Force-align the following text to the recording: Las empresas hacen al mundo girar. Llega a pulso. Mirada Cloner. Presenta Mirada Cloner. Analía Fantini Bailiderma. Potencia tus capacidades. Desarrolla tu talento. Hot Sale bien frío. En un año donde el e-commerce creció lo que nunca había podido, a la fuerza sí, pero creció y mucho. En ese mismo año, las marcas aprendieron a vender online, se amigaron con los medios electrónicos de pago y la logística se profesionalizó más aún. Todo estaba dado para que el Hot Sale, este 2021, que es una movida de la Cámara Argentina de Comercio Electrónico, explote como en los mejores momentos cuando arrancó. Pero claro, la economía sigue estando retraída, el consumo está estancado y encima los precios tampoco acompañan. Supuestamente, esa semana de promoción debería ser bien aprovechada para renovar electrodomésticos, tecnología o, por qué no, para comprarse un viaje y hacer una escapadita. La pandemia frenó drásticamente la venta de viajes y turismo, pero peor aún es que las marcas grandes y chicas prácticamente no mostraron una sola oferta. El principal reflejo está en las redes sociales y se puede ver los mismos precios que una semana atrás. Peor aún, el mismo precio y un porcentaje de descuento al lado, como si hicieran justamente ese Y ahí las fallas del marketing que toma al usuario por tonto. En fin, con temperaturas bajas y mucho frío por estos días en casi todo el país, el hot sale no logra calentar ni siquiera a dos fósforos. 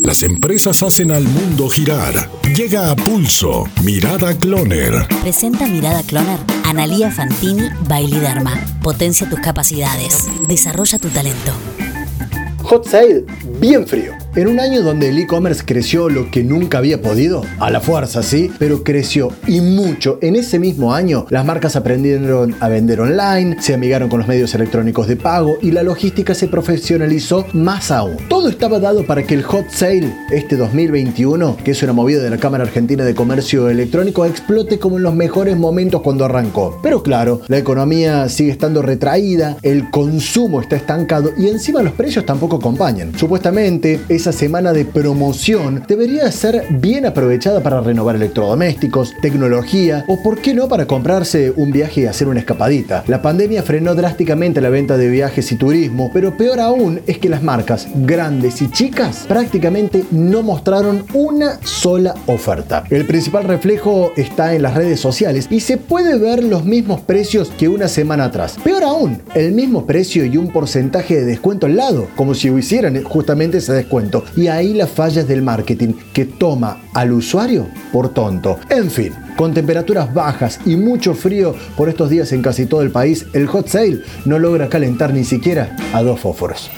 Las 0.00 0.22
empresas 0.22 0.82
hacen 0.82 1.12
al 1.12 1.24
mundo 1.24 1.68
girar. 1.68 2.30
Llega 2.54 2.90
a 2.90 2.96
pulso. 2.96 3.68
Mirada 3.82 4.36
Cloner. 4.36 5.06
Presenta 5.22 5.66
Mirada 5.66 6.02
Cloner. 6.02 6.38
Analía 6.64 7.10
Fantini 7.10 7.68
Bailiderma. 7.88 8.58
Potencia 8.82 9.28
tus 9.28 9.40
capacidades. 9.40 10.28
Desarrolla 10.48 10.98
tu 10.98 11.08
talento. 11.08 11.52
Hot 12.64 12.86
Sale 12.86 13.24
bien 13.60 13.86
frío. 13.86 14.21
En 14.34 14.48
un 14.48 14.60
año 14.60 14.80
donde 14.80 15.10
el 15.10 15.18
e-commerce 15.18 15.62
creció 15.62 16.08
lo 16.08 16.30
que 16.30 16.42
nunca 16.42 16.78
había 16.78 17.02
podido, 17.02 17.44
a 17.58 17.70
la 17.70 17.82
fuerza 17.82 18.22
sí, 18.22 18.50
pero 18.58 18.82
creció 18.82 19.28
y 19.46 19.60
mucho. 19.60 20.18
En 20.22 20.36
ese 20.36 20.58
mismo 20.58 20.94
año, 20.94 21.26
las 21.28 21.44
marcas 21.44 21.76
aprendieron 21.76 22.54
a 22.60 22.68
vender 22.70 23.02
online, 23.02 23.60
se 23.60 23.74
amigaron 23.74 24.08
con 24.08 24.20
los 24.20 24.28
medios 24.28 24.54
electrónicos 24.54 25.06
de 25.06 25.16
pago 25.16 25.58
y 25.60 25.72
la 25.72 25.82
logística 25.82 26.34
se 26.34 26.48
profesionalizó 26.48 27.44
más 27.52 27.90
aún. 27.90 28.16
Todo 28.30 28.48
estaba 28.48 28.78
dado 28.78 29.04
para 29.04 29.22
que 29.22 29.34
el 29.34 29.42
Hot 29.42 29.68
Sale, 29.68 30.10
este 30.30 30.56
2021, 30.56 31.58
que 31.62 31.72
es 31.72 31.82
una 31.82 31.92
movida 31.92 32.22
de 32.22 32.30
la 32.30 32.38
Cámara 32.38 32.64
Argentina 32.64 33.04
de 33.04 33.14
Comercio 33.14 33.68
Electrónico, 33.68 34.24
explote 34.24 34.78
como 34.78 34.96
en 34.96 35.02
los 35.02 35.14
mejores 35.14 35.58
momentos 35.58 36.00
cuando 36.00 36.24
arrancó. 36.24 36.80
Pero 36.82 37.02
claro, 37.02 37.42
la 37.48 37.58
economía 37.58 38.30
sigue 38.30 38.52
estando 38.52 38.80
retraída, 38.80 39.58
el 39.60 39.90
consumo 39.90 40.62
está 40.62 40.76
estancado 40.76 41.32
y 41.36 41.48
encima 41.48 41.82
los 41.82 41.92
precios 41.92 42.24
tampoco 42.24 42.56
acompañan. 42.56 43.12
Supuestamente, 43.18 44.00
esa 44.22 44.30
semana 44.30 44.72
de 44.72 44.84
promoción 44.84 45.82
debería 45.88 46.30
ser 46.30 46.66
bien 46.70 47.06
aprovechada 47.06 47.60
para 47.60 47.80
renovar 47.80 48.14
electrodomésticos, 48.14 49.14
tecnología 49.20 50.04
o, 50.06 50.22
por 50.22 50.40
qué 50.40 50.54
no, 50.54 50.68
para 50.68 50.86
comprarse 50.86 51.50
un 51.56 51.72
viaje 51.72 52.02
y 52.02 52.06
hacer 52.06 52.28
una 52.28 52.38
escapadita. 52.38 53.02
La 53.08 53.20
pandemia 53.20 53.64
frenó 53.64 53.96
drásticamente 53.96 54.60
la 54.60 54.68
venta 54.68 54.96
de 54.96 55.08
viajes 55.08 55.50
y 55.50 55.56
turismo, 55.56 56.08
pero 56.14 56.36
peor 56.36 56.60
aún 56.60 57.00
es 57.08 57.18
que 57.18 57.28
las 57.28 57.42
marcas 57.42 57.88
grandes 57.96 58.62
y 58.62 58.70
chicas 58.70 59.24
prácticamente 59.26 60.04
no 60.12 60.44
mostraron 60.44 61.04
una 61.14 61.58
sola 61.64 62.14
oferta. 62.26 62.84
El 62.90 63.06
principal 63.06 63.42
reflejo 63.42 64.12
está 64.16 64.54
en 64.54 64.62
las 64.62 64.74
redes 64.74 65.00
sociales 65.00 65.48
y 65.50 65.58
se 65.58 65.78
puede 65.78 66.16
ver 66.16 66.44
los 66.44 66.64
mismos 66.64 67.00
precios 67.00 67.50
que 67.58 67.68
una 67.68 67.88
semana 67.88 68.26
atrás. 68.26 68.56
Peor 68.62 68.84
aún, 68.84 69.20
el 69.34 69.50
mismo 69.50 69.84
precio 69.84 70.24
y 70.24 70.36
un 70.36 70.52
porcentaje 70.52 71.16
de 71.16 71.24
descuento 71.24 71.66
al 71.66 71.74
lado, 71.74 72.06
como 72.14 72.34
si 72.34 72.50
hicieran 72.50 73.02
justamente 73.02 73.58
ese 73.58 73.72
Y 74.36 74.48
ahí 74.48 74.74
las 74.74 74.90
fallas 74.90 75.26
del 75.26 75.42
marketing 75.42 75.94
que 76.12 76.24
toma 76.24 76.82
al 76.92 77.12
usuario 77.12 77.68
por 77.92 78.10
tonto. 78.10 78.58
En 78.68 78.90
fin, 78.90 79.12
con 79.36 79.54
temperaturas 79.54 80.12
bajas 80.12 80.60
y 80.66 80.76
mucho 80.76 81.14
frío 81.14 81.54
por 81.76 81.88
estos 81.88 82.10
días 82.10 82.32
en 82.32 82.42
casi 82.42 82.66
todo 82.66 82.82
el 82.82 82.90
país, 82.90 83.26
el 83.32 83.46
hot 83.46 83.68
sale 83.68 84.02
no 84.24 84.38
logra 84.38 84.68
calentar 84.68 85.12
ni 85.12 85.24
siquiera 85.24 85.76
a 85.92 86.02
dos 86.02 86.20
fósforos. 86.20 86.70